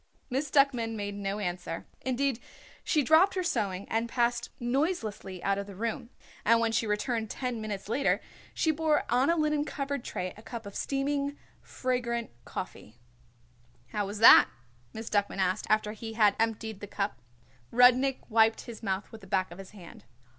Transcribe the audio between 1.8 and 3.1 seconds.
Indeed she